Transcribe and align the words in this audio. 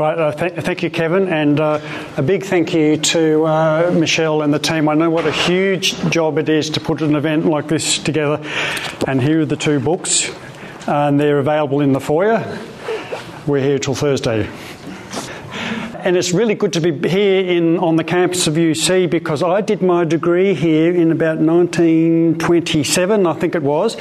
Right, 0.00 0.18
uh, 0.18 0.32
th- 0.32 0.54
thank 0.54 0.82
you, 0.82 0.88
Kevin, 0.88 1.28
and 1.28 1.60
uh, 1.60 1.78
a 2.16 2.22
big 2.22 2.42
thank 2.42 2.72
you 2.72 2.96
to 2.96 3.44
uh, 3.44 3.90
Michelle 3.94 4.40
and 4.40 4.50
the 4.50 4.58
team. 4.58 4.88
I 4.88 4.94
know 4.94 5.10
what 5.10 5.26
a 5.26 5.30
huge 5.30 5.94
job 6.08 6.38
it 6.38 6.48
is 6.48 6.70
to 6.70 6.80
put 6.80 7.02
an 7.02 7.16
event 7.16 7.44
like 7.44 7.68
this 7.68 7.98
together, 7.98 8.42
and 9.06 9.20
here 9.20 9.42
are 9.42 9.44
the 9.44 9.56
two 9.56 9.78
books, 9.78 10.30
and 10.86 11.20
they're 11.20 11.38
available 11.38 11.82
in 11.82 11.92
the 11.92 12.00
foyer. 12.00 12.38
We're 13.46 13.60
here 13.60 13.78
till 13.78 13.94
Thursday. 13.94 14.48
And 15.98 16.16
it's 16.16 16.32
really 16.32 16.54
good 16.54 16.72
to 16.72 16.80
be 16.80 17.06
here 17.06 17.44
in, 17.44 17.76
on 17.76 17.96
the 17.96 18.04
campus 18.04 18.46
of 18.46 18.54
UC 18.54 19.10
because 19.10 19.42
I 19.42 19.60
did 19.60 19.82
my 19.82 20.06
degree 20.06 20.54
here 20.54 20.94
in 20.94 21.12
about 21.12 21.36
1927, 21.40 23.26
I 23.26 23.32
think 23.34 23.54
it 23.54 23.62
was. 23.62 23.96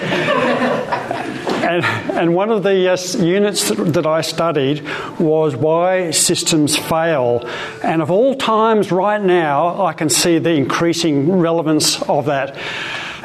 And, 1.60 1.84
and, 1.86 2.34
one 2.34 2.52
of 2.52 2.64
the 2.64 2.92
uh, 2.92 2.98
units 3.22 3.70
that, 3.70 3.76
that, 3.94 4.06
I 4.06 4.22
studied 4.22 4.84
was 5.20 5.56
why 5.56 6.12
systems 6.12 6.78
fail. 6.78 7.48
And 7.84 8.02
of 8.02 8.10
all 8.10 8.36
times, 8.36 8.92
right 8.92 9.22
now, 9.22 9.86
I 9.86 9.94
can 9.94 10.10
see 10.10 10.40
the 10.40 10.52
increasing 10.52 11.32
relevance 11.32 12.02
of 12.04 12.26
that. 12.26 12.58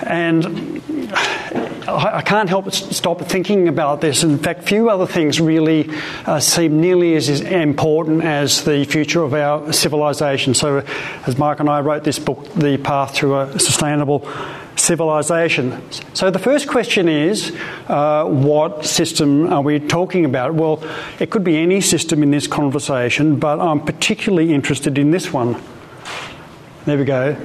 And 0.03 0.83
I 1.87 2.23
can't 2.23 2.49
help 2.49 2.65
but 2.65 2.75
stop 2.75 3.21
thinking 3.21 3.69
about 3.69 4.01
this. 4.01 4.23
In 4.23 4.39
fact, 4.39 4.65
few 4.65 4.89
other 4.89 5.07
things 5.07 5.41
really 5.41 5.91
uh, 6.25 6.41
seem 6.41 6.81
nearly 6.81 7.15
as 7.15 7.29
important 7.41 8.25
as 8.25 8.65
the 8.65 8.85
future 8.85 9.23
of 9.23 9.35
our 9.35 9.73
civilization. 9.73 10.55
So, 10.55 10.79
as 11.27 11.37
Mark 11.37 11.61
and 11.61 11.69
I 11.69 11.81
wrote 11.81 12.05
this 12.05 12.19
book, 12.19 12.53
The 12.55 12.79
Path 12.79 13.17
to 13.17 13.39
a 13.39 13.59
Sustainable 13.59 14.27
Civilization. 14.77 15.83
So, 16.15 16.31
the 16.31 16.39
first 16.39 16.69
question 16.69 17.09
is 17.09 17.55
uh, 17.89 18.25
what 18.25 18.87
system 18.87 19.53
are 19.53 19.63
we 19.63 19.79
talking 19.79 20.25
about? 20.25 20.55
Well, 20.55 20.83
it 21.21 21.31
could 21.31 21.45
be 21.45 21.59
any 21.59 21.81
system 21.81 22.23
in 22.23 22.31
this 22.31 22.47
conversation, 22.47 23.39
but 23.39 23.61
I'm 23.61 23.81
particularly 23.81 24.55
interested 24.55 24.97
in 24.97 25.11
this 25.11 25.33
one. 25.33 25.61
There 26.87 26.99
we 26.99 27.05
go. 27.05 27.37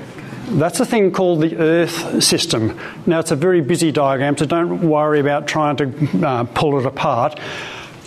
That's 0.52 0.80
a 0.80 0.86
thing 0.86 1.11
called 1.11 1.42
the 1.42 1.55
Earth 1.58 2.23
system. 2.23 2.80
Now, 3.05 3.19
it's 3.19 3.30
a 3.30 3.36
very 3.36 3.61
busy 3.61 3.92
diagram, 3.92 4.36
so 4.36 4.45
don't 4.45 4.81
worry 4.81 5.19
about 5.19 5.47
trying 5.47 5.75
to 5.78 6.28
uh, 6.28 6.44
pull 6.45 6.80
it 6.80 6.88
apart. 6.88 7.39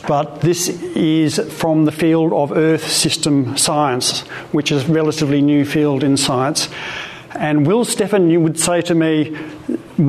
But 0.08 0.40
this 0.40 0.68
is 0.68 1.38
from 1.56 1.84
the 1.84 1.92
field 1.92 2.32
of 2.32 2.50
Earth 2.50 2.90
system 2.90 3.56
science, 3.56 4.22
which 4.50 4.72
is 4.72 4.88
a 4.88 4.92
relatively 4.92 5.40
new 5.40 5.64
field 5.64 6.02
in 6.02 6.16
science. 6.16 6.68
And 7.30 7.64
Will 7.64 7.84
Steffen, 7.84 8.28
you 8.28 8.40
would 8.40 8.58
say 8.58 8.80
to 8.82 8.94
me, 8.94 9.36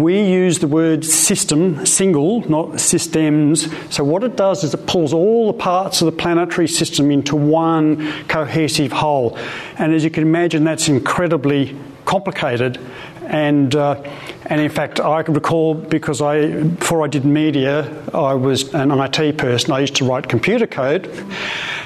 we 0.02 0.22
use 0.22 0.60
the 0.60 0.68
word 0.68 1.06
system, 1.06 1.86
single, 1.86 2.48
not 2.50 2.80
systems. 2.80 3.68
So, 3.94 4.04
what 4.04 4.24
it 4.24 4.36
does 4.36 4.64
is 4.64 4.74
it 4.74 4.88
pulls 4.88 5.14
all 5.14 5.48
the 5.48 5.58
parts 5.58 6.02
of 6.02 6.06
the 6.08 6.12
planetary 6.12 6.68
system 6.68 7.12
into 7.12 7.36
one 7.36 8.26
cohesive 8.28 8.92
whole. 8.92 9.38
And 9.78 9.94
as 9.94 10.04
you 10.04 10.10
can 10.10 10.24
imagine, 10.24 10.64
that's 10.64 10.88
incredibly 10.88 11.78
complicated. 12.06 12.80
And, 13.26 13.74
uh, 13.76 14.04
and 14.48 14.60
in 14.60 14.70
fact, 14.70 15.00
I 15.00 15.22
recall 15.22 15.74
because 15.74 16.22
I, 16.22 16.52
before 16.64 17.04
I 17.04 17.08
did 17.08 17.24
media, 17.24 17.90
I 18.14 18.34
was 18.34 18.74
an 18.74 18.92
IT 18.92 19.38
person. 19.38 19.72
I 19.72 19.80
used 19.80 19.96
to 19.98 20.06
write 20.06 20.28
computer 20.28 20.68
code, 20.68 21.10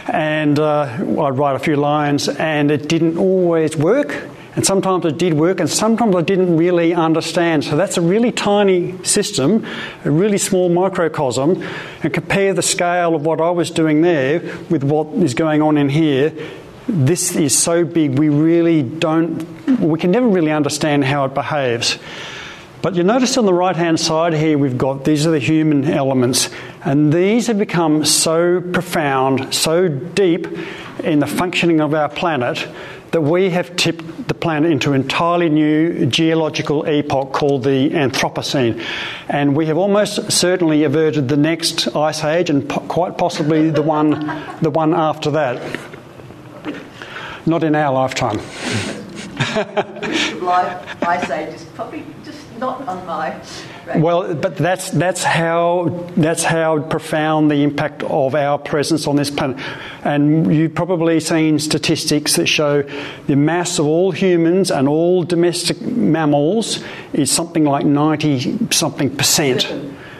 and 0.07 0.57
uh, 0.57 0.81
I'd 0.81 1.37
write 1.37 1.55
a 1.55 1.59
few 1.59 1.75
lines, 1.75 2.27
and 2.27 2.71
it 2.71 2.89
didn't 2.89 3.17
always 3.17 3.77
work. 3.77 4.27
And 4.57 4.65
sometimes 4.65 5.05
it 5.05 5.17
did 5.17 5.35
work, 5.35 5.59
and 5.59 5.69
sometimes 5.69 6.15
I 6.15 6.21
didn't 6.21 6.57
really 6.57 6.93
understand. 6.93 7.63
So 7.63 7.77
that's 7.77 7.95
a 7.95 8.01
really 8.01 8.31
tiny 8.31 9.01
system, 9.03 9.65
a 10.03 10.11
really 10.11 10.39
small 10.39 10.67
microcosm, 10.67 11.63
and 12.03 12.13
compare 12.13 12.53
the 12.53 12.63
scale 12.63 13.15
of 13.15 13.23
what 13.23 13.39
I 13.39 13.51
was 13.51 13.71
doing 13.71 14.01
there 14.01 14.39
with 14.69 14.83
what 14.83 15.07
is 15.23 15.35
going 15.35 15.61
on 15.61 15.77
in 15.77 15.89
here 15.89 16.33
this 16.87 17.35
is 17.35 17.57
so 17.57 17.83
big 17.83 18.17
we 18.17 18.29
really 18.29 18.81
don't, 18.81 19.45
we 19.81 19.99
can 19.99 20.11
never 20.11 20.27
really 20.27 20.51
understand 20.51 21.03
how 21.03 21.25
it 21.25 21.33
behaves. 21.33 21.99
But 22.87 22.95
you 22.95 23.03
notice 23.03 23.35
on 23.37 23.45
the 23.45 23.53
right 23.53 23.75
hand 23.75 23.99
side 23.99 24.33
here, 24.33 24.57
we've 24.57 24.77
got 24.77 25.03
these 25.03 25.27
are 25.27 25.31
the 25.31 25.39
human 25.39 25.83
elements, 25.91 26.49
and 26.85 27.11
these 27.11 27.47
have 27.47 27.57
become 27.57 28.05
so 28.05 28.61
profound, 28.61 29.53
so 29.53 29.89
deep 29.89 30.47
in 31.03 31.19
the 31.19 31.27
functioning 31.27 31.81
of 31.81 31.93
our 31.93 32.07
planet 32.07 32.65
that 33.11 33.19
we 33.19 33.49
have 33.49 33.75
tipped 33.75 34.29
the 34.29 34.33
planet 34.33 34.71
into 34.71 34.93
an 34.93 35.01
entirely 35.01 35.49
new 35.49 36.05
geological 36.05 36.85
epoch 36.87 37.33
called 37.33 37.65
the 37.65 37.89
Anthropocene. 37.89 38.81
And 39.27 39.53
we 39.53 39.65
have 39.65 39.77
almost 39.77 40.31
certainly 40.31 40.85
averted 40.85 41.27
the 41.27 41.35
next 41.35 41.93
ice 41.93 42.23
age 42.23 42.49
and 42.49 42.69
po- 42.69 42.87
quite 42.87 43.17
possibly 43.17 43.69
the 43.69 43.81
one, 43.81 44.11
the 44.61 44.69
one 44.69 44.93
after 44.93 45.29
that. 45.31 45.77
Not 47.45 47.63
in 47.63 47.75
our 47.75 47.93
lifetime. 47.93 48.39
Ice 51.01 51.29
Age 51.29 51.53
is 51.53 51.63
probably 51.65 52.05
just 52.23 52.46
not 52.59 52.87
on 52.87 53.05
my. 53.05 53.41
Well, 53.95 54.33
but 54.35 54.57
that's 54.57 54.91
that's 54.91 55.23
how 55.23 56.09
that's 56.17 56.43
how 56.43 56.81
profound 56.81 57.49
the 57.49 57.63
impact 57.63 58.03
of 58.03 58.35
our 58.35 58.57
presence 58.57 59.07
on 59.07 59.15
this 59.15 59.31
planet. 59.31 59.57
And 60.03 60.53
you've 60.53 60.75
probably 60.75 61.19
seen 61.19 61.59
statistics 61.59 62.35
that 62.35 62.47
show 62.47 62.83
the 63.27 63.35
mass 63.35 63.79
of 63.79 63.85
all 63.85 64.11
humans 64.11 64.71
and 64.71 64.87
all 64.87 65.23
domestic 65.23 65.81
mammals 65.81 66.83
is 67.13 67.31
something 67.31 67.63
like 67.63 67.85
ninety 67.85 68.57
something 68.71 69.15
percent. 69.15 69.71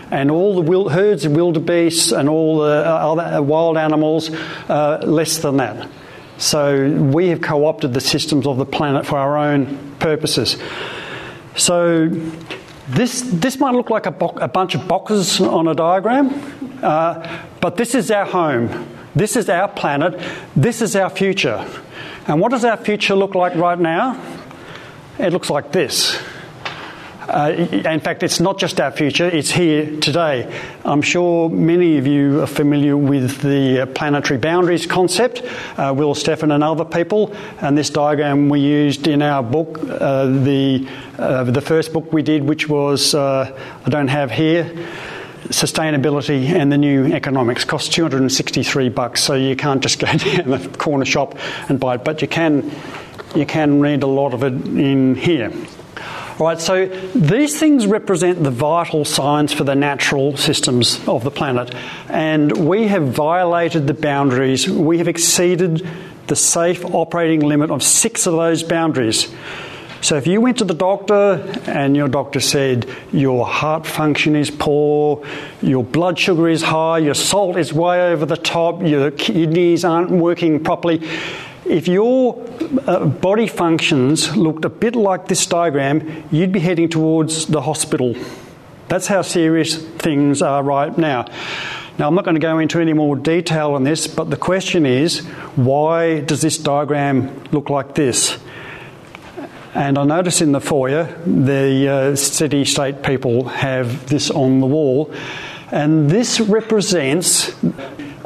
And 0.09 0.31
all 0.31 0.61
the 0.61 0.89
herds 0.89 1.25
of 1.25 1.33
wildebeests 1.33 2.13
and 2.13 2.29
all 2.29 2.59
the 2.59 2.85
other 2.85 3.41
wild 3.41 3.75
animals, 3.75 4.29
uh, 4.69 5.01
less 5.03 5.39
than 5.39 5.57
that. 5.57 5.89
So 6.37 6.89
we 6.89 7.27
have 7.29 7.41
co 7.41 7.65
opted 7.65 7.93
the 7.93 8.01
systems 8.01 8.47
of 8.47 8.57
the 8.57 8.65
planet 8.65 9.05
for 9.05 9.17
our 9.17 9.37
own 9.37 9.95
purposes. 9.99 10.55
So 11.57 12.07
this, 12.87 13.21
this 13.21 13.59
might 13.59 13.73
look 13.73 13.89
like 13.89 14.05
a, 14.05 14.11
bo- 14.11 14.37
a 14.37 14.47
bunch 14.47 14.75
of 14.75 14.87
boxes 14.87 15.41
on 15.41 15.67
a 15.67 15.75
diagram, 15.75 16.29
uh, 16.81 17.43
but 17.59 17.75
this 17.75 17.95
is 17.95 18.11
our 18.11 18.25
home. 18.25 18.87
This 19.15 19.35
is 19.35 19.49
our 19.49 19.67
planet. 19.67 20.21
This 20.55 20.81
is 20.81 20.95
our 20.95 21.09
future. 21.09 21.67
And 22.27 22.39
what 22.39 22.51
does 22.51 22.63
our 22.63 22.77
future 22.77 23.15
look 23.15 23.33
like 23.35 23.55
right 23.55 23.79
now? 23.79 24.21
It 25.17 25.33
looks 25.33 25.49
like 25.49 25.71
this. 25.71 26.21
Uh, 27.27 27.51
in 27.51 27.99
fact, 27.99 28.23
it's 28.23 28.39
not 28.39 28.57
just 28.57 28.79
our 28.79 28.91
future, 28.91 29.27
it's 29.27 29.51
here 29.51 29.99
today. 29.99 30.49
I'm 30.85 31.01
sure 31.01 31.49
many 31.49 31.97
of 31.97 32.07
you 32.07 32.41
are 32.41 32.47
familiar 32.47 32.95
with 32.95 33.41
the 33.41 33.85
planetary 33.93 34.39
boundaries 34.39 34.85
concept, 34.85 35.43
uh, 35.77 35.93
Will 35.95 36.15
Steffen 36.15 36.53
and 36.53 36.63
other 36.63 36.85
people, 36.85 37.35
and 37.59 37.77
this 37.77 37.89
diagram 37.89 38.47
we 38.47 38.61
used 38.61 39.07
in 39.07 39.21
our 39.21 39.43
book, 39.43 39.77
uh, 39.77 40.25
the, 40.25 40.87
uh, 41.19 41.43
the 41.43 41.59
first 41.59 41.91
book 41.91 42.13
we 42.13 42.23
did, 42.23 42.43
which 42.43 42.69
was, 42.69 43.13
uh, 43.13 43.53
I 43.85 43.89
don't 43.89 44.07
have 44.07 44.31
here, 44.31 44.73
sustainability 45.49 46.45
and 46.47 46.71
the 46.71 46.77
new 46.77 47.07
economics. 47.13 47.65
Costs 47.65 47.89
263 47.89 48.89
bucks 48.89 49.21
so 49.21 49.33
you 49.33 49.55
can't 49.55 49.81
just 49.81 49.99
go 49.99 50.07
down 50.13 50.49
the 50.49 50.75
corner 50.77 51.05
shop 51.05 51.37
and 51.69 51.79
buy 51.79 51.95
it 51.95 52.03
but 52.03 52.21
you 52.21 52.27
can 52.27 52.69
you 53.35 53.45
can 53.45 53.79
read 53.79 54.03
a 54.03 54.07
lot 54.07 54.33
of 54.33 54.43
it 54.43 54.53
in 54.53 55.15
here 55.15 55.53
Right, 56.39 56.61
so 56.61 56.85
these 57.15 57.59
things 57.59 57.87
represent 57.87 58.43
the 58.43 58.51
vital 58.51 59.05
signs 59.05 59.51
for 59.51 59.63
the 59.63 59.73
natural 59.73 60.37
systems 60.37 60.99
of 61.07 61.23
the 61.23 61.31
planet, 61.31 61.73
and 62.09 62.67
we 62.67 62.87
have 62.89 63.07
violated 63.07 63.87
the 63.87 63.95
boundaries. 63.95 64.69
We 64.69 64.99
have 64.99 65.07
exceeded 65.07 65.87
the 66.27 66.35
safe 66.35 66.85
operating 66.85 67.39
limit 67.39 67.71
of 67.71 67.81
six 67.81 68.27
of 68.27 68.33
those 68.33 68.61
boundaries. 68.61 69.33
So 70.01 70.15
if 70.15 70.27
you 70.27 70.39
went 70.39 70.59
to 70.59 70.63
the 70.63 70.75
doctor 70.75 71.43
and 71.65 71.95
your 71.95 72.07
doctor 72.07 72.39
said 72.39 72.87
your 73.11 73.47
heart 73.47 73.87
function 73.87 74.35
is 74.35 74.51
poor, 74.51 75.25
your 75.63 75.83
blood 75.83 76.19
sugar 76.19 76.47
is 76.47 76.61
high, 76.61 76.99
your 76.99 77.15
salt 77.15 77.57
is 77.57 77.73
way 77.73 78.11
over 78.11 78.27
the 78.27 78.37
top, 78.37 78.83
your 78.83 79.09
kidneys 79.09 79.83
aren't 79.83 80.11
working 80.11 80.63
properly, 80.63 81.01
if 81.69 81.87
your 81.87 82.43
uh, 82.87 83.05
body 83.05 83.47
functions 83.47 84.35
looked 84.35 84.65
a 84.65 84.69
bit 84.69 84.95
like 84.95 85.27
this 85.27 85.45
diagram, 85.45 86.23
you'd 86.31 86.51
be 86.51 86.59
heading 86.59 86.89
towards 86.89 87.47
the 87.47 87.61
hospital. 87.61 88.15
That's 88.87 89.07
how 89.07 89.21
serious 89.21 89.75
things 89.75 90.41
are 90.41 90.63
right 90.63 90.97
now. 90.97 91.25
Now, 91.99 92.07
I'm 92.07 92.15
not 92.15 92.25
going 92.25 92.35
to 92.35 92.41
go 92.41 92.59
into 92.59 92.79
any 92.79 92.93
more 92.93 93.15
detail 93.15 93.73
on 93.73 93.83
this, 93.83 94.07
but 94.07 94.29
the 94.29 94.37
question 94.37 94.85
is 94.85 95.25
why 95.55 96.21
does 96.21 96.41
this 96.41 96.57
diagram 96.57 97.43
look 97.51 97.69
like 97.69 97.95
this? 97.95 98.37
And 99.73 99.97
I 99.97 100.03
notice 100.05 100.41
in 100.41 100.51
the 100.51 100.61
foyer 100.61 101.03
the 101.25 101.87
uh, 101.87 102.15
city 102.15 102.65
state 102.65 103.03
people 103.03 103.47
have 103.49 104.07
this 104.09 104.29
on 104.31 104.59
the 104.59 104.67
wall, 104.67 105.11
and 105.71 106.09
this 106.09 106.39
represents 106.39 107.51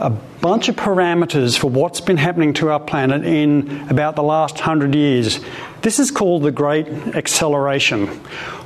a 0.02 0.10
bunch 0.10 0.68
of 0.68 0.76
parameters 0.76 1.58
for 1.58 1.70
what's 1.70 2.02
been 2.02 2.18
happening 2.18 2.54
to 2.54 2.70
our 2.70 2.80
planet 2.80 3.24
in 3.24 3.88
about 3.90 4.16
the 4.16 4.24
last 4.24 4.60
hundred 4.60 4.96
years. 4.96 5.40
This 5.84 6.00
is 6.00 6.10
called 6.10 6.44
the 6.44 6.52
Great 6.52 6.88
Acceleration. 6.88 8.10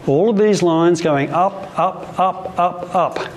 All 0.07 0.29
of 0.29 0.37
these 0.37 0.63
lines 0.63 1.01
going 1.01 1.31
up, 1.31 1.77
up, 1.77 2.19
up, 2.19 2.57
up, 2.57 2.95
up. 2.95 3.31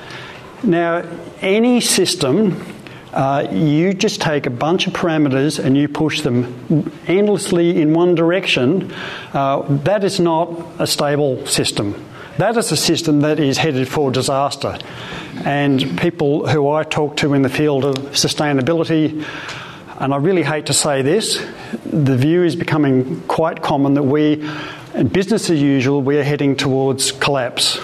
Now, 0.63 1.05
any 1.41 1.81
system 1.81 2.65
uh, 3.13 3.49
you 3.51 3.95
just 3.95 4.21
take 4.21 4.47
a 4.47 4.51
bunch 4.51 4.87
of 4.87 4.93
parameters 4.93 5.63
and 5.63 5.77
you 5.77 5.89
push 5.89 6.21
them 6.21 6.93
endlessly 7.07 7.81
in 7.81 7.95
one 7.95 8.15
direction. 8.15 8.93
Uh, 9.33 9.63
that 9.83 10.05
is 10.05 10.21
not 10.21 10.53
a 10.79 10.87
stable 10.87 11.45
system. 11.47 11.95
That 12.39 12.57
is 12.57 12.71
a 12.71 12.77
system 12.77 13.23
that 13.23 13.41
is 13.41 13.59
headed 13.59 13.89
for 13.89 14.13
disaster. 14.13 14.79
And 15.45 15.99
people 15.99 16.47
who 16.47 16.71
I 16.71 16.85
talk 16.85 17.17
to 17.17 17.35
in 17.35 17.43
the 17.43 17.49
field 17.49 17.85
of 17.85 17.97
sustainability, 18.13 19.27
and 19.99 20.15
I 20.15 20.19
really 20.19 20.45
hate 20.45 20.67
to 20.67 20.73
say 20.73 21.03
this, 21.03 21.45
the 21.85 22.17
view 22.17 22.45
is 22.45 22.55
becoming 22.55 23.23
quite 23.23 23.61
common 23.61 23.95
that 23.95 24.05
we, 24.05 24.49
in 24.95 25.09
business 25.09 25.51
as 25.51 25.61
usual, 25.61 26.01
we 26.01 26.17
are 26.17 26.23
heading 26.23 26.55
towards 26.55 27.11
collapse. 27.11 27.81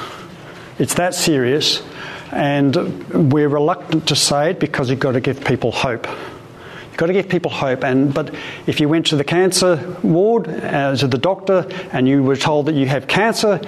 It's 0.78 0.94
that 0.94 1.16
serious, 1.16 1.82
and 2.30 3.32
we're 3.32 3.48
reluctant 3.48 4.06
to 4.06 4.14
say 4.14 4.50
it 4.50 4.60
because 4.60 4.88
you've 4.88 5.00
got 5.00 5.12
to 5.12 5.20
give 5.20 5.44
people 5.44 5.72
hope. 5.72 6.06
You've 6.06 6.96
got 6.96 7.06
to 7.06 7.12
give 7.12 7.28
people 7.28 7.50
hope. 7.50 7.82
And 7.82 8.14
but 8.14 8.32
if 8.68 8.78
you 8.78 8.88
went 8.88 9.06
to 9.06 9.16
the 9.16 9.24
cancer 9.24 9.96
ward 10.04 10.46
uh, 10.46 10.94
to 10.94 11.08
the 11.08 11.18
doctor 11.18 11.66
and 11.90 12.06
you 12.06 12.22
were 12.22 12.36
told 12.36 12.66
that 12.66 12.76
you 12.76 12.86
have 12.86 13.08
cancer, 13.08 13.60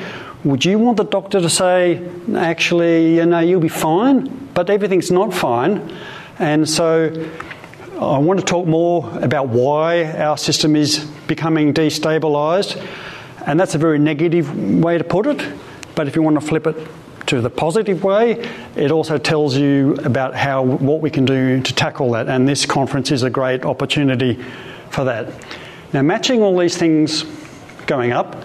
would 0.47 0.65
you 0.65 0.79
want 0.79 0.97
the 0.97 1.05
doctor 1.05 1.41
to 1.41 1.51
say, 1.51 2.09
actually, 2.37 3.17
you 3.17 3.27
know, 3.27 3.41
you'll 3.41 3.61
be 3.61 3.69
fine, 3.69 4.49
but 4.55 4.71
everything's 4.71 5.11
not 5.11 5.35
fine? 5.35 5.93
And 6.39 6.69
so 6.69 7.11
I 8.01 8.19
want 8.19 8.39
to 8.39 8.47
talk 8.47 8.65
more 8.65 9.11
about 9.21 9.49
why 9.49 10.05
our 10.05 10.39
system 10.39 10.77
is 10.77 11.05
becoming 11.27 11.75
destabilised. 11.75 12.81
And 13.45 13.59
that's 13.59 13.75
a 13.75 13.79
very 13.79 13.99
negative 13.99 14.57
way 14.81 14.99
to 14.99 15.03
put 15.03 15.27
it. 15.27 15.45
But 15.97 16.07
if 16.07 16.15
you 16.15 16.23
want 16.23 16.39
to 16.39 16.47
flip 16.47 16.69
it 16.69 16.77
to 17.27 17.41
the 17.41 17.51
positive 17.51 18.05
way, 18.05 18.49
it 18.77 18.93
also 18.93 19.19
tells 19.19 19.57
you 19.57 19.95
about 20.05 20.37
how 20.37 20.63
what 20.63 21.01
we 21.01 21.11
can 21.11 21.25
do 21.25 21.61
to 21.61 21.75
tackle 21.75 22.13
that. 22.13 22.29
And 22.29 22.49
this 22.49 22.67
conference 22.67 23.11
is 23.11 23.25
a 23.25 23.31
great 23.31 23.65
opportunity 23.65 24.41
for 24.91 25.03
that. 25.03 25.27
Now, 25.93 26.03
matching 26.03 26.41
all 26.41 26.57
these 26.57 26.77
things 26.77 27.25
going 27.87 28.13
up, 28.13 28.37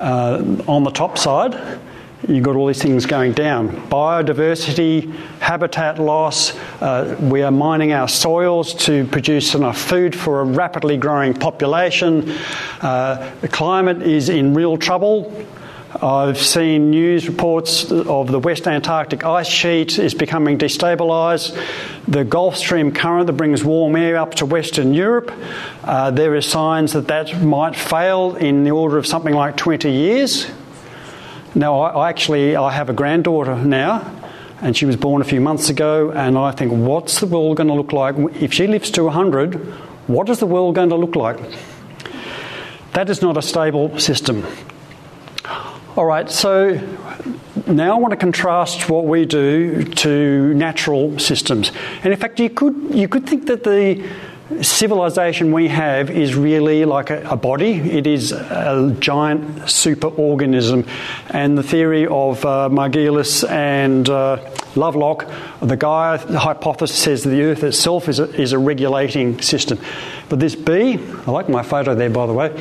uh, 0.00 0.64
on 0.68 0.84
the 0.84 0.90
top 0.90 1.18
side, 1.18 1.80
you've 2.28 2.42
got 2.42 2.56
all 2.56 2.66
these 2.66 2.82
things 2.82 3.06
going 3.06 3.32
down 3.32 3.68
biodiversity, 3.88 5.12
habitat 5.38 5.98
loss. 5.98 6.56
Uh, 6.80 7.16
we 7.20 7.42
are 7.42 7.50
mining 7.50 7.92
our 7.92 8.08
soils 8.08 8.74
to 8.74 9.06
produce 9.06 9.54
enough 9.54 9.78
food 9.78 10.14
for 10.14 10.40
a 10.40 10.44
rapidly 10.44 10.96
growing 10.96 11.34
population. 11.34 12.30
Uh, 12.80 13.32
the 13.40 13.48
climate 13.48 14.02
is 14.02 14.28
in 14.28 14.54
real 14.54 14.76
trouble. 14.76 15.46
I've 15.94 16.38
seen 16.38 16.90
news 16.90 17.28
reports 17.28 17.92
of 17.92 18.32
the 18.32 18.40
West 18.40 18.66
Antarctic 18.66 19.24
ice 19.24 19.46
sheet 19.46 20.00
is 20.00 20.14
becoming 20.14 20.58
destabilised. 20.58 21.56
The 22.08 22.24
Gulf 22.24 22.56
Stream 22.56 22.90
current 22.90 23.28
that 23.28 23.34
brings 23.34 23.62
warm 23.62 23.94
air 23.94 24.16
up 24.16 24.34
to 24.36 24.46
Western 24.46 24.94
Europe, 24.94 25.32
uh, 25.84 26.10
there 26.10 26.34
are 26.34 26.40
signs 26.40 26.92
that 26.94 27.06
that 27.06 27.40
might 27.40 27.76
fail 27.76 28.34
in 28.34 28.64
the 28.64 28.72
order 28.72 28.98
of 28.98 29.06
something 29.06 29.32
like 29.32 29.56
20 29.56 29.88
years. 29.88 30.50
Now, 31.54 31.80
I, 31.80 32.06
I 32.06 32.08
actually 32.08 32.56
I 32.56 32.72
have 32.72 32.90
a 32.90 32.92
granddaughter 32.92 33.54
now, 33.54 34.10
and 34.60 34.76
she 34.76 34.86
was 34.86 34.96
born 34.96 35.22
a 35.22 35.24
few 35.24 35.40
months 35.40 35.70
ago, 35.70 36.10
and 36.10 36.36
I 36.36 36.50
think, 36.50 36.72
what's 36.72 37.20
the 37.20 37.26
world 37.26 37.58
going 37.58 37.68
to 37.68 37.74
look 37.74 37.92
like 37.92 38.16
if 38.42 38.52
she 38.52 38.66
lives 38.66 38.90
to 38.92 39.04
100? 39.04 39.54
What 40.08 40.28
is 40.30 40.40
the 40.40 40.46
world 40.46 40.74
going 40.74 40.88
to 40.88 40.96
look 40.96 41.14
like? 41.14 41.38
That 42.92 43.08
is 43.08 43.22
not 43.22 43.36
a 43.36 43.42
stable 43.42 43.98
system. 44.00 44.44
All 45.96 46.04
right, 46.04 46.30
so 46.30 46.74
now 47.66 47.96
I 47.96 47.98
want 47.98 48.10
to 48.10 48.18
contrast 48.18 48.90
what 48.90 49.06
we 49.06 49.24
do 49.24 49.82
to 49.82 50.52
natural 50.52 51.18
systems. 51.18 51.72
And 52.02 52.12
in 52.12 52.18
fact, 52.18 52.38
you 52.38 52.50
could, 52.50 52.94
you 52.94 53.08
could 53.08 53.26
think 53.26 53.46
that 53.46 53.64
the 53.64 54.06
civilization 54.60 55.52
we 55.52 55.68
have 55.68 56.10
is 56.10 56.34
really 56.34 56.84
like 56.84 57.08
a, 57.08 57.26
a, 57.30 57.36
body. 57.38 57.76
It 57.76 58.06
is 58.06 58.32
a 58.32 58.94
giant 59.00 59.70
super 59.70 60.08
organism. 60.08 60.84
And 61.30 61.56
the 61.56 61.62
theory 61.62 62.06
of 62.06 62.44
uh, 62.44 62.68
Margulis 62.70 63.48
and 63.48 64.06
uh, 64.10 64.36
Lovelock, 64.76 65.30
the 65.60 65.76
Gaia 65.76 66.18
hypothesis 66.18 66.98
says 66.98 67.24
the 67.24 67.42
Earth 67.42 67.62
itself 67.62 68.08
is 68.08 68.18
a, 68.18 68.24
is 68.40 68.52
a 68.52 68.58
regulating 68.58 69.40
system. 69.40 69.78
But 70.28 70.40
this 70.40 70.54
bee, 70.54 70.98
I 71.26 71.30
like 71.30 71.48
my 71.48 71.62
photo 71.62 71.94
there 71.94 72.10
by 72.10 72.26
the 72.26 72.32
way, 72.32 72.52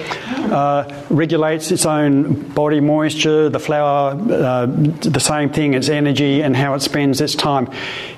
uh, 0.52 1.06
regulates 1.10 1.72
its 1.72 1.86
own 1.86 2.50
body 2.50 2.80
moisture, 2.80 3.50
the 3.50 3.60
flower, 3.60 4.12
uh, 4.12 4.66
the 4.66 5.20
same 5.20 5.50
thing, 5.50 5.74
its 5.74 5.90
energy, 5.90 6.42
and 6.42 6.56
how 6.56 6.74
it 6.74 6.82
spends 6.82 7.22
its 7.22 7.36
time. 7.36 7.70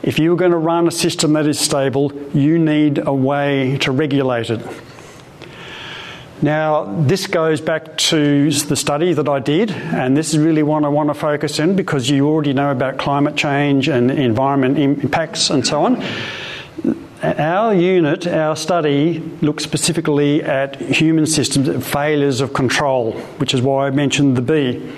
If 0.03 0.19
you're 0.19 0.37
going 0.37 0.51
to 0.51 0.57
run 0.57 0.87
a 0.87 0.91
system 0.91 1.33
that 1.33 1.47
is 1.47 1.59
stable, 1.59 2.11
you 2.33 2.59
need 2.59 2.99
a 3.05 3.13
way 3.13 3.77
to 3.79 3.91
regulate 3.91 4.49
it. 4.49 4.61
Now, 6.41 6.85
this 6.85 7.25
goes 7.25 7.61
back 7.61 7.97
to 7.97 8.51
the 8.51 8.75
study 8.75 9.11
that 9.13 9.27
I 9.27 9.39
did, 9.39 9.71
and 9.71 10.15
this 10.15 10.35
is 10.35 10.37
really 10.37 10.61
what 10.61 10.83
I 10.83 10.87
want 10.87 11.09
to 11.09 11.15
focus 11.15 11.57
in 11.57 11.75
because 11.75 12.11
you 12.11 12.27
already 12.27 12.53
know 12.53 12.69
about 12.69 12.99
climate 12.99 13.35
change 13.35 13.87
and 13.87 14.11
environment 14.11 14.77
impacts 14.77 15.49
and 15.49 15.65
so 15.65 15.83
on. 15.83 16.03
Our 17.23 17.73
unit, 17.73 18.27
our 18.27 18.55
study, 18.55 19.19
looks 19.41 19.63
specifically 19.63 20.43
at 20.43 20.79
human 20.79 21.25
systems, 21.25 21.83
failures 21.87 22.39
of 22.39 22.53
control, 22.53 23.13
which 23.39 23.55
is 23.55 23.61
why 23.63 23.87
I 23.87 23.89
mentioned 23.89 24.37
the 24.37 24.43
bee. 24.43 24.93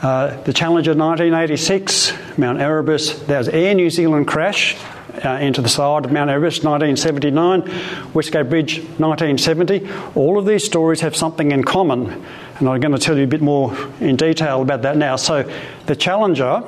Uh, 0.00 0.40
the 0.42 0.52
Challenger 0.52 0.94
1986, 0.94 2.12
Mount 2.38 2.60
Erebus, 2.60 3.18
there 3.26 3.38
was 3.38 3.48
Air 3.48 3.74
New 3.74 3.90
Zealand 3.90 4.28
crash 4.28 4.76
uh, 5.24 5.38
into 5.40 5.62
the 5.62 5.68
side 5.68 6.04
of 6.04 6.12
Mount 6.12 6.30
Everest 6.30 6.64
1979, 6.64 8.12
Westgate 8.14 8.48
Bridge 8.48 8.78
1970. 8.78 9.88
All 10.14 10.38
of 10.38 10.46
these 10.46 10.64
stories 10.64 11.00
have 11.00 11.16
something 11.16 11.52
in 11.52 11.64
common, 11.64 12.24
and 12.58 12.68
I'm 12.68 12.80
going 12.80 12.92
to 12.92 12.98
tell 12.98 13.16
you 13.16 13.24
a 13.24 13.28
bit 13.28 13.42
more 13.42 13.76
in 14.00 14.16
detail 14.16 14.62
about 14.62 14.82
that 14.82 14.96
now. 14.96 15.16
So, 15.16 15.50
the 15.86 15.96
Challenger 15.96 16.62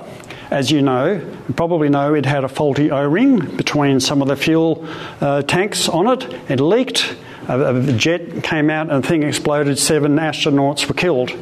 as 0.52 0.70
you 0.70 0.82
know, 0.82 1.12
you 1.14 1.54
probably 1.56 1.88
know 1.88 2.12
it 2.12 2.26
had 2.26 2.44
a 2.44 2.48
faulty 2.48 2.90
O 2.90 3.08
ring 3.08 3.56
between 3.56 4.00
some 4.00 4.20
of 4.20 4.28
the 4.28 4.36
fuel 4.36 4.86
uh, 5.22 5.40
tanks 5.42 5.88
on 5.88 6.06
it. 6.08 6.24
It 6.50 6.60
leaked, 6.60 7.16
a, 7.48 7.76
a 7.76 7.92
jet 7.94 8.44
came 8.44 8.68
out, 8.68 8.90
and 8.90 9.02
the 9.02 9.08
thing 9.08 9.22
exploded. 9.22 9.78
Seven 9.78 10.16
astronauts 10.16 10.86
were 10.86 10.94
killed. 10.94 11.32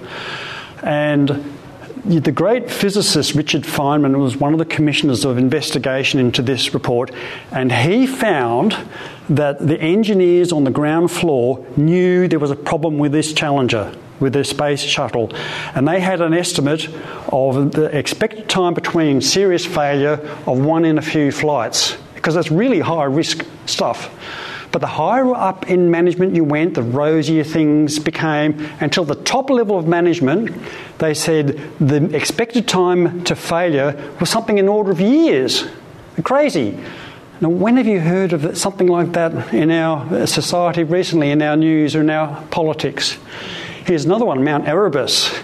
And 0.84 1.52
the 2.04 2.32
great 2.32 2.70
physicist 2.70 3.34
Richard 3.34 3.62
Feynman 3.62 4.18
was 4.18 4.36
one 4.36 4.52
of 4.52 4.58
the 4.58 4.64
commissioners 4.64 5.24
of 5.24 5.38
investigation 5.38 6.18
into 6.18 6.42
this 6.42 6.72
report, 6.74 7.10
and 7.52 7.70
he 7.70 8.06
found 8.06 8.76
that 9.28 9.66
the 9.66 9.80
engineers 9.80 10.52
on 10.52 10.64
the 10.64 10.70
ground 10.70 11.10
floor 11.10 11.64
knew 11.76 12.26
there 12.26 12.38
was 12.38 12.50
a 12.50 12.56
problem 12.56 12.98
with 12.98 13.12
this 13.12 13.32
Challenger 13.32 13.94
with 14.18 14.32
their 14.34 14.44
space 14.44 14.82
shuttle. 14.82 15.32
And 15.74 15.88
they 15.88 16.00
had 16.00 16.20
an 16.20 16.34
estimate 16.34 16.88
of 17.28 17.72
the 17.72 17.96
expected 17.96 18.48
time 18.48 18.74
between 18.74 19.20
serious 19.20 19.64
failure 19.64 20.20
of 20.46 20.58
one 20.58 20.84
in 20.84 20.98
a 20.98 21.02
few 21.02 21.32
flights, 21.32 21.96
because 22.14 22.34
that's 22.34 22.50
really 22.50 22.80
high 22.80 23.04
risk 23.04 23.46
stuff. 23.66 24.10
But 24.72 24.80
the 24.80 24.86
higher 24.86 25.34
up 25.34 25.68
in 25.68 25.90
management 25.90 26.36
you 26.36 26.44
went, 26.44 26.74
the 26.74 26.82
rosier 26.82 27.42
things 27.42 27.98
became, 27.98 28.68
until 28.80 29.04
the 29.04 29.16
top 29.16 29.50
level 29.50 29.78
of 29.78 29.88
management, 29.88 30.56
they 30.98 31.14
said 31.14 31.60
the 31.80 32.14
expected 32.14 32.68
time 32.68 33.24
to 33.24 33.34
failure 33.34 34.12
was 34.20 34.30
something 34.30 34.58
in 34.58 34.68
order 34.68 34.92
of 34.92 35.00
years. 35.00 35.66
Crazy. 36.22 36.78
Now, 37.40 37.48
when 37.48 37.78
have 37.78 37.86
you 37.86 38.00
heard 38.00 38.32
of 38.32 38.56
something 38.56 38.86
like 38.86 39.12
that 39.12 39.54
in 39.54 39.70
our 39.70 40.26
society 40.26 40.84
recently, 40.84 41.30
in 41.30 41.40
our 41.40 41.56
news 41.56 41.96
or 41.96 42.00
in 42.00 42.10
our 42.10 42.42
politics? 42.50 43.18
Here's 43.86 44.04
another 44.04 44.26
one 44.26 44.44
Mount 44.44 44.68
Erebus. 44.68 45.34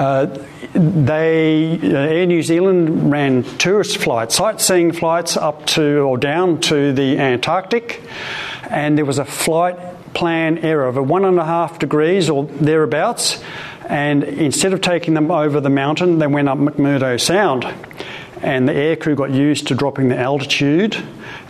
Uh, 0.00 0.24
they 0.72 1.78
uh, 1.82 1.94
Air 1.94 2.24
New 2.24 2.42
Zealand 2.42 3.10
ran 3.12 3.42
tourist 3.42 3.98
flights, 3.98 4.34
sightseeing 4.34 4.92
flights 4.92 5.36
up 5.36 5.66
to 5.66 5.98
or 5.98 6.16
down 6.16 6.58
to 6.62 6.94
the 6.94 7.18
Antarctic, 7.18 8.00
and 8.70 8.96
there 8.96 9.04
was 9.04 9.18
a 9.18 9.26
flight 9.26 9.76
plan 10.14 10.56
error 10.56 10.86
of 10.86 10.96
a 10.96 11.02
one 11.02 11.26
and 11.26 11.38
a 11.38 11.44
half 11.44 11.78
degrees 11.78 12.30
or 12.30 12.44
thereabouts. 12.44 13.44
And 13.90 14.24
instead 14.24 14.72
of 14.72 14.80
taking 14.80 15.12
them 15.12 15.30
over 15.30 15.60
the 15.60 15.68
mountain, 15.68 16.18
they 16.18 16.26
went 16.26 16.48
up 16.48 16.56
McMurdo 16.56 17.20
Sound 17.20 17.64
and 18.42 18.68
the 18.68 18.72
aircrew 18.72 19.16
got 19.16 19.30
used 19.30 19.66
to 19.68 19.74
dropping 19.74 20.08
the 20.08 20.18
altitude 20.18 20.96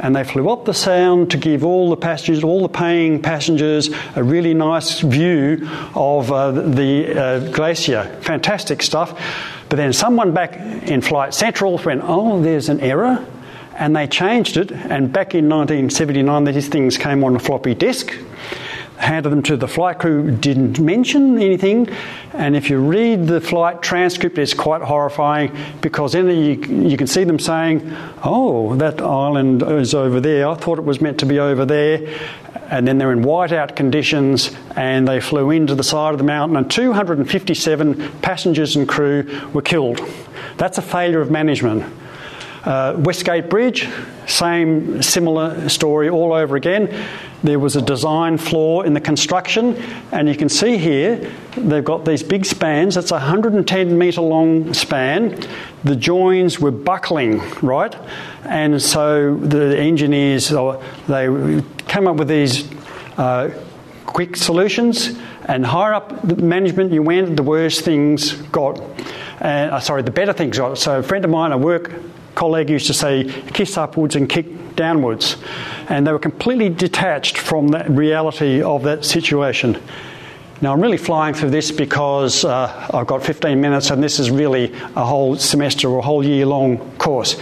and 0.01 0.17
they 0.17 0.25
flew 0.25 0.49
up 0.49 0.65
the 0.65 0.75
sound 0.75 1.31
to 1.31 1.37
give 1.37 1.65
all 1.65 1.91
the 1.91 1.97
passengers, 1.97 2.43
all 2.43 2.63
the 2.63 2.69
paying 2.69 3.21
passengers, 3.21 3.91
a 4.17 4.25
really 4.25 4.55
nice 4.55 5.01
view 5.01 5.69
of 5.95 6.33
uh, 6.33 6.51
the 6.51 7.21
uh, 7.21 7.39
glacier. 7.53 8.05
Fantastic 8.23 8.83
stuff. 8.83 9.21
But 9.69 9.77
then 9.77 9.93
someone 9.93 10.33
back 10.33 10.57
in 10.57 11.01
Flight 11.01 11.35
Central 11.35 11.79
went, 11.85 12.03
oh, 12.05 12.43
there's 12.43 12.69
an 12.69 12.81
error. 12.81 13.25
And 13.75 13.97
they 13.97 14.07
changed 14.07 14.59
it, 14.59 14.73
and 14.73 15.11
back 15.11 15.35
in 15.35 15.49
1979, 15.49 16.45
these 16.45 16.69
things 16.69 16.99
came 16.99 17.25
on 17.25 17.35
a 17.35 17.39
floppy 17.39 17.75
disk. 17.75 18.15
Handed 19.01 19.31
them 19.31 19.43
to 19.43 19.57
the 19.57 19.67
flight 19.67 19.99
crew, 19.99 20.31
didn't 20.31 20.79
mention 20.79 21.39
anything. 21.39 21.89
And 22.33 22.55
if 22.55 22.71
you 22.71 22.79
read 22.79 23.27
the 23.27 23.41
flight 23.41 23.83
transcript, 23.83 24.39
it's 24.39 24.55
quite 24.55 24.83
horrifying 24.83 25.57
because 25.81 26.15
it 26.15 26.25
you, 26.27 26.55
you 26.89 26.97
can 26.97 27.07
see 27.07 27.25
them 27.25 27.39
saying, 27.39 27.91
Oh, 28.23 28.77
that 28.77 29.01
island 29.01 29.63
is 29.63 29.95
over 29.95 30.21
there. 30.21 30.49
I 30.49 30.55
thought 30.55 30.79
it 30.79 30.85
was 30.85 31.01
meant 31.01 31.19
to 31.21 31.27
be 31.27 31.39
over 31.39 31.65
there. 31.65 32.07
And 32.71 32.87
then 32.87 32.99
they're 32.99 33.11
in 33.11 33.23
whiteout 33.23 33.75
conditions 33.75 34.55
and 34.77 35.09
they 35.09 35.21
flew 35.21 35.51
into 35.51 35.75
the 35.75 35.83
side 35.83 36.13
of 36.13 36.19
the 36.19 36.25
mountain, 36.25 36.57
and 36.57 36.71
257 36.71 38.21
passengers 38.21 38.77
and 38.77 38.89
crew 38.89 39.49
were 39.53 39.63
killed. 39.63 40.01
That's 40.57 40.79
a 40.79 40.83
failure 40.83 41.21
of 41.21 41.31
management. 41.31 42.00
Uh, 42.65 42.95
Westgate 42.99 43.49
Bridge, 43.49 43.89
same 44.27 45.03
similar 45.03 45.69
story 45.69 46.11
all 46.11 46.35
over 46.35 46.57
again. 46.57 47.07
There 47.43 47.59
was 47.59 47.75
a 47.75 47.81
design 47.81 48.37
flaw 48.37 48.83
in 48.83 48.93
the 48.93 49.01
construction, 49.01 49.77
and 50.13 50.29
you 50.29 50.37
can 50.37 50.51
see 50.51 50.77
here 50.77 51.33
they've 51.57 51.85
got 51.85 52.05
these 52.05 52.23
big 52.23 52.45
spans. 52.45 52.99
It's 52.99 53.13
a 53.13 53.15
110 53.15 53.97
metre 53.97 54.21
long 54.21 54.75
span. 54.75 55.43
The 55.85 55.97
joins 55.97 56.61
were 56.61 56.71
buckling, 56.71 57.41
right? 57.63 57.97
And 58.45 58.81
so 58.83 59.37
the 59.37 59.79
engineers 59.79 60.51
they 61.09 61.63
came 61.89 62.07
up 62.07 62.17
with 62.17 62.29
these 62.29 62.71
uh, 63.17 63.51
quick 64.05 64.37
solutions. 64.37 65.19
And 65.47 65.65
higher 65.65 65.95
up 65.95 66.21
the 66.23 66.37
management 66.37 66.93
you 66.93 67.03
went, 67.03 67.37
the 67.37 67.43
worse 67.43 67.81
things 67.81 68.35
got. 68.53 68.81
Uh, 69.41 69.81
sorry, 69.81 70.03
the 70.03 70.11
better 70.11 70.35
things 70.35 70.59
got. 70.59 70.79
So 70.79 70.99
a 70.99 71.03
friend 71.03 71.25
of 71.25 71.31
mine, 71.31 71.53
a 71.53 71.59
work 71.59 71.91
colleague 72.35 72.71
used 72.71 72.87
to 72.87 72.95
say, 72.95 73.25
kiss 73.53 73.77
upwards 73.77 74.17
and 74.17 74.29
kick 74.29 74.77
downwards. 74.77 75.37
And 75.89 76.07
they 76.07 76.13
were 76.13 76.19
completely 76.19 76.69
detached 76.69 77.39
from 77.39 77.69
the 77.69 77.85
reality 77.89 78.63
of 78.63 78.83
that 78.85 79.05
situation. 79.05 79.81
Now, 80.63 80.73
I'm 80.75 80.81
really 80.81 80.99
flying 80.99 81.35
through 81.35 81.51
this 81.51 81.71
because 81.71 82.45
uh, 82.45 82.91
I've 82.93 83.07
got 83.07 83.23
15 83.23 83.61
minutes 83.61 83.91
and 83.91 84.03
this 84.03 84.19
is 84.19 84.31
really 84.31 84.73
a 84.95 85.05
whole 85.05 85.37
semester 85.37 85.89
or 85.89 86.01
a 86.01 86.03
whole 86.03 86.25
year 86.25 86.45
long 86.45 86.79
course. 86.99 87.41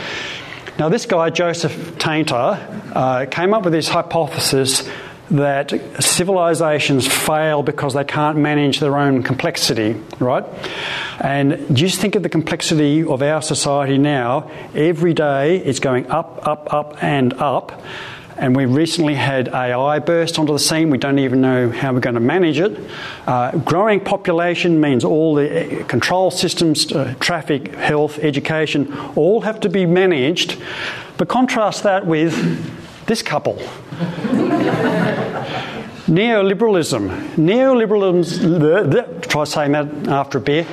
Now, 0.79 0.89
this 0.89 1.07
guy, 1.07 1.31
Joseph 1.31 1.73
Tainter, 1.99 2.57
uh, 2.95 3.27
came 3.27 3.53
up 3.53 3.65
with 3.65 3.73
this 3.73 3.89
hypothesis 3.89 4.89
that 5.31 5.73
civilizations 6.03 7.07
fail 7.07 7.63
because 7.63 7.95
they 7.95 8.05
can't 8.05 8.39
manage 8.39 8.81
their 8.81 8.97
own 8.97 9.23
complexity, 9.23 9.95
right? 10.19 10.45
And 11.21 11.77
just 11.77 12.01
think 12.01 12.15
of 12.15 12.23
the 12.23 12.29
complexity 12.29 13.05
of 13.05 13.23
our 13.23 13.43
society 13.43 13.99
now. 13.99 14.51
Every 14.75 15.15
day 15.15 15.59
it's 15.59 15.81
going 15.81 16.11
up, 16.11 16.47
up, 16.47 16.73
up, 16.73 17.03
and 17.03 17.35
up. 17.35 17.83
And 18.39 18.55
we 18.55 18.67
recently 18.67 19.17
had 19.17 19.49
AI 19.49 19.99
burst 19.99 20.39
onto 20.39 20.53
the 20.53 20.61
scene. 20.61 20.91
We 20.91 20.99
don't 20.99 21.19
even 21.19 21.41
know 21.41 21.71
how 21.71 21.93
we're 21.93 21.99
going 21.99 22.15
to 22.15 22.21
manage 22.21 22.61
it. 22.61 22.79
Uh, 23.27 23.51
growing 23.59 23.99
population 23.99 24.81
means 24.81 25.05
all 25.05 25.35
the 25.35 25.81
uh, 25.81 25.85
control 25.87 26.31
systems, 26.31 26.93
uh, 26.93 27.17
traffic, 27.19 27.75
health, 27.75 28.21
education, 28.21 28.97
all 29.17 29.41
have 29.41 29.59
to 29.61 29.69
be 29.69 29.87
managed. 29.87 30.57
But 31.17 31.29
contrast 31.29 31.83
that 31.83 32.07
with 32.07 32.33
this 33.07 33.23
couple. 33.23 33.59
Neoliberalism. 36.09 37.35
Neoliberalism, 37.37 39.29
try 39.29 39.45
saying 39.45 39.73
that 39.73 40.09
after 40.09 40.39
a 40.39 40.41
beer. 40.41 40.67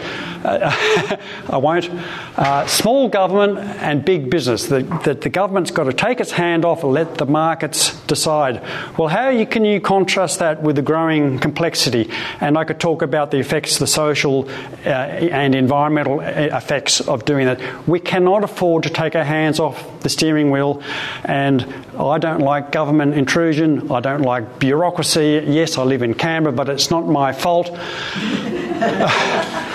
I 0.45 1.57
won't. 1.57 1.89
Uh, 2.35 2.67
small 2.67 3.09
government 3.09 3.57
and 3.81 4.05
big 4.05 4.29
business. 4.29 4.67
That, 4.67 5.03
that 5.03 5.21
the 5.21 5.29
government's 5.29 5.71
got 5.71 5.85
to 5.85 5.93
take 5.93 6.19
its 6.19 6.31
hand 6.31 6.65
off 6.65 6.83
and 6.83 6.93
let 6.93 7.15
the 7.15 7.25
markets 7.25 7.99
decide. 8.03 8.61
Well, 8.97 9.07
how 9.07 9.29
you, 9.29 9.45
can 9.45 9.65
you 9.65 9.81
contrast 9.81 10.39
that 10.39 10.61
with 10.61 10.75
the 10.75 10.81
growing 10.81 11.39
complexity? 11.39 12.09
And 12.39 12.57
I 12.57 12.63
could 12.63 12.79
talk 12.79 13.01
about 13.01 13.31
the 13.31 13.39
effects, 13.39 13.79
the 13.79 13.87
social 13.87 14.47
uh, 14.85 14.89
and 14.89 15.55
environmental 15.55 16.19
uh, 16.19 16.23
effects 16.23 17.01
of 17.01 17.25
doing 17.25 17.45
that. 17.45 17.87
We 17.87 17.99
cannot 17.99 18.43
afford 18.43 18.83
to 18.83 18.89
take 18.89 19.15
our 19.15 19.23
hands 19.23 19.59
off 19.59 20.01
the 20.01 20.09
steering 20.09 20.51
wheel. 20.51 20.81
And 21.23 21.63
I 21.97 22.17
don't 22.19 22.41
like 22.41 22.71
government 22.71 23.15
intrusion. 23.15 23.91
I 23.91 23.99
don't 23.99 24.21
like 24.21 24.59
bureaucracy. 24.59 25.43
Yes, 25.47 25.77
I 25.77 25.83
live 25.83 26.03
in 26.03 26.13
Canberra, 26.13 26.53
but 26.53 26.69
it's 26.69 26.91
not 26.91 27.07
my 27.07 27.33
fault. 27.33 27.69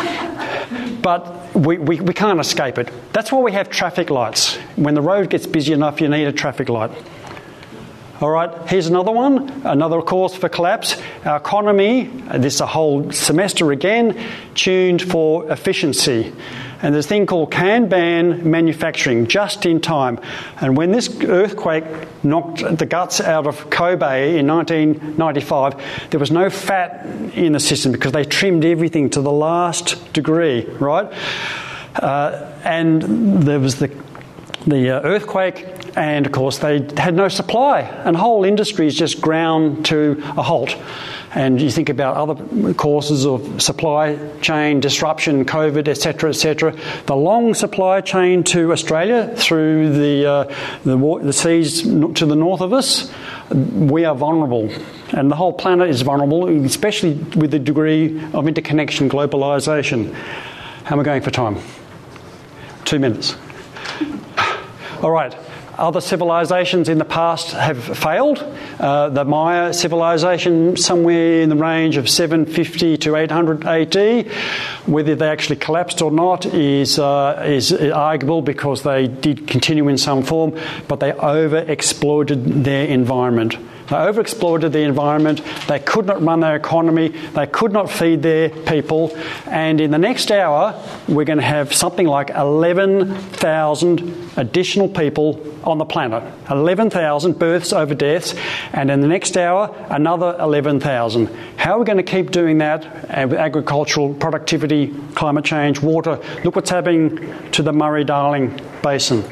but 1.02 1.54
we, 1.54 1.78
we, 1.78 2.00
we 2.00 2.14
can't 2.14 2.40
escape 2.40 2.78
it. 2.78 2.90
That's 3.12 3.32
why 3.32 3.40
we 3.40 3.52
have 3.52 3.70
traffic 3.70 4.10
lights. 4.10 4.56
When 4.76 4.94
the 4.94 5.02
road 5.02 5.30
gets 5.30 5.46
busy 5.46 5.72
enough, 5.72 6.00
you 6.00 6.08
need 6.08 6.26
a 6.26 6.32
traffic 6.32 6.68
light. 6.68 6.90
All 8.20 8.28
right, 8.28 8.50
here's 8.68 8.86
another 8.86 9.12
one, 9.12 9.48
another 9.64 10.02
cause 10.02 10.36
for 10.36 10.50
collapse. 10.50 11.00
Our 11.24 11.38
economy, 11.38 12.04
this 12.34 12.56
is 12.56 12.60
a 12.60 12.66
whole 12.66 13.10
semester 13.12 13.72
again, 13.72 14.22
tuned 14.54 15.00
for 15.00 15.50
efficiency. 15.50 16.30
And 16.82 16.94
there's 16.94 17.06
a 17.06 17.08
thing 17.08 17.26
called 17.26 17.50
Kanban 17.50 18.42
manufacturing, 18.42 19.26
just 19.26 19.66
in 19.66 19.80
time. 19.80 20.18
And 20.60 20.76
when 20.76 20.92
this 20.92 21.20
earthquake 21.22 21.84
knocked 22.24 22.78
the 22.78 22.86
guts 22.86 23.20
out 23.20 23.46
of 23.46 23.68
Kobe 23.68 24.38
in 24.38 24.46
1995, 24.46 26.10
there 26.10 26.20
was 26.20 26.30
no 26.30 26.48
fat 26.48 27.04
in 27.34 27.52
the 27.52 27.60
system 27.60 27.92
because 27.92 28.12
they 28.12 28.24
trimmed 28.24 28.64
everything 28.64 29.10
to 29.10 29.20
the 29.20 29.32
last 29.32 30.12
degree, 30.12 30.64
right? 30.64 31.12
Uh, 31.96 32.50
and 32.64 33.42
there 33.42 33.60
was 33.60 33.76
the 33.76 33.90
the 34.66 34.90
uh, 34.90 35.00
earthquake, 35.02 35.66
and 35.96 36.26
of 36.26 36.32
course 36.32 36.58
they 36.58 36.86
had 36.96 37.14
no 37.14 37.28
supply, 37.28 37.80
and 37.80 38.16
whole 38.16 38.44
industries 38.44 38.94
just 38.94 39.20
ground 39.20 39.86
to 39.86 40.22
a 40.36 40.42
halt. 40.42 40.76
And 41.32 41.60
you 41.60 41.70
think 41.70 41.88
about 41.88 42.16
other 42.16 42.74
causes 42.74 43.24
of 43.24 43.62
supply 43.62 44.18
chain 44.40 44.80
disruption, 44.80 45.44
COVID, 45.44 45.86
etc., 45.86 46.30
etc. 46.30 46.76
The 47.06 47.14
long 47.14 47.54
supply 47.54 48.00
chain 48.00 48.42
to 48.44 48.72
Australia 48.72 49.32
through 49.36 49.92
the, 49.92 50.26
uh, 50.26 50.56
the, 50.84 51.20
the 51.22 51.32
seas 51.32 51.82
to 51.82 52.26
the 52.26 52.34
north 52.34 52.60
of 52.60 52.72
us, 52.72 53.12
we 53.52 54.04
are 54.04 54.14
vulnerable. 54.14 54.70
And 55.12 55.30
the 55.30 55.36
whole 55.36 55.52
planet 55.52 55.88
is 55.88 56.02
vulnerable, 56.02 56.48
especially 56.64 57.14
with 57.36 57.52
the 57.52 57.60
degree 57.60 58.20
of 58.32 58.48
interconnection, 58.48 59.08
globalisation. 59.08 60.12
How 60.84 60.96
am 60.96 61.00
I 61.00 61.04
going 61.04 61.22
for 61.22 61.30
time? 61.30 61.58
Two 62.84 62.98
minutes. 62.98 63.36
All 65.02 65.12
right. 65.12 65.36
Other 65.80 66.02
civilizations 66.02 66.90
in 66.90 66.98
the 66.98 67.06
past 67.06 67.52
have 67.52 67.82
failed. 67.82 68.38
Uh, 68.78 69.08
the 69.08 69.24
Maya 69.24 69.72
civilization, 69.72 70.76
somewhere 70.76 71.40
in 71.40 71.48
the 71.48 71.56
range 71.56 71.96
of 71.96 72.06
750 72.06 72.98
to 72.98 73.16
800 73.16 73.64
AD, 73.64 74.26
whether 74.84 75.14
they 75.14 75.26
actually 75.26 75.56
collapsed 75.56 76.02
or 76.02 76.10
not 76.10 76.44
is, 76.44 76.98
uh, 76.98 77.42
is 77.46 77.72
arguable 77.72 78.42
because 78.42 78.82
they 78.82 79.06
did 79.06 79.46
continue 79.46 79.88
in 79.88 79.96
some 79.96 80.22
form, 80.22 80.54
but 80.86 81.00
they 81.00 81.12
overexploited 81.12 82.62
their 82.62 82.86
environment. 82.86 83.56
They 83.90 83.96
overexploited 83.96 84.70
the 84.70 84.82
environment. 84.82 85.42
They 85.66 85.80
could 85.80 86.06
not 86.06 86.22
run 86.22 86.40
their 86.40 86.54
economy. 86.54 87.08
They 87.08 87.48
could 87.48 87.72
not 87.72 87.90
feed 87.90 88.22
their 88.22 88.48
people. 88.48 89.16
And 89.46 89.80
in 89.80 89.90
the 89.90 89.98
next 89.98 90.30
hour, 90.30 90.80
we're 91.08 91.24
going 91.24 91.40
to 91.40 91.44
have 91.44 91.74
something 91.74 92.06
like 92.06 92.30
11,000 92.30 94.30
additional 94.36 94.88
people 94.88 95.44
on 95.64 95.78
the 95.78 95.84
planet. 95.84 96.22
11,000 96.48 97.38
births 97.38 97.72
over 97.72 97.94
deaths. 97.94 98.34
And 98.72 98.92
in 98.92 99.00
the 99.00 99.08
next 99.08 99.36
hour, 99.36 99.74
another 99.90 100.36
11,000. 100.38 101.26
How 101.56 101.74
are 101.74 101.80
we 101.80 101.84
going 101.84 101.96
to 101.96 102.04
keep 102.04 102.30
doing 102.30 102.58
that? 102.58 102.84
With 103.28 103.38
agricultural 103.38 104.14
productivity, 104.14 104.94
climate 105.14 105.44
change, 105.44 105.82
water. 105.82 106.20
Look 106.44 106.54
what's 106.54 106.70
happening 106.70 107.50
to 107.50 107.62
the 107.62 107.72
Murray 107.72 108.04
Darling 108.04 108.60
Basin. 108.82 109.24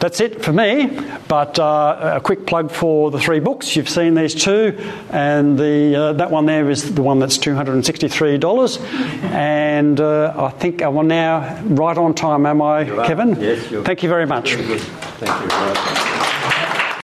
That's 0.00 0.20
it 0.20 0.44
for 0.44 0.52
me, 0.52 0.96
but 1.26 1.58
uh, 1.58 2.14
a 2.16 2.20
quick 2.20 2.46
plug 2.46 2.70
for 2.70 3.10
the 3.10 3.18
three 3.18 3.40
books. 3.40 3.74
You've 3.74 3.88
seen 3.88 4.14
these 4.14 4.32
two, 4.34 4.78
and 5.10 5.58
the, 5.58 5.96
uh, 5.96 6.12
that 6.14 6.30
one 6.30 6.46
there 6.46 6.70
is 6.70 6.94
the 6.94 7.02
one 7.02 7.18
that's 7.18 7.36
$263. 7.36 8.80
And 9.32 10.00
uh, 10.00 10.34
I 10.36 10.50
think 10.50 10.82
I'm 10.82 11.08
now 11.08 11.60
right 11.64 11.98
on 11.98 12.14
time, 12.14 12.46
am 12.46 12.62
I, 12.62 12.84
Kevin? 13.06 13.40
Yes, 13.40 13.66
Thank 13.84 14.04
you 14.04 14.08
very 14.08 14.26
much. 14.26 14.54
Thank 14.54 16.02
you. 16.02 16.07